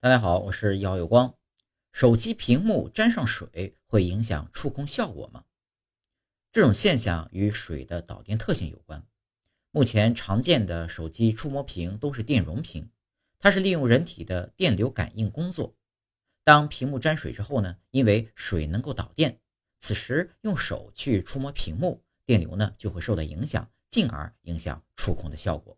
[0.00, 1.34] 大家好我是姚有光。
[1.90, 5.42] 手机屏幕沾上水会影响触控效果吗？
[6.52, 9.04] 这种现象与水的导电特性有关。
[9.72, 12.88] 目前常见的手机触摸屏都是电容屏
[13.40, 15.74] 它是利用人体的电流感应工作。
[16.44, 19.40] 当屏幕沾水之后呢因为水能够导电
[19.80, 25.76] 此时用手去触摸屏幕电流呢就会受到影响进而影响触控的效果。